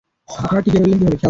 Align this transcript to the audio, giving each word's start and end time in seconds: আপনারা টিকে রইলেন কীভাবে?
আপনারা 0.29 0.61
টিকে 0.65 0.79
রইলেন 0.79 0.99
কীভাবে? 0.99 1.17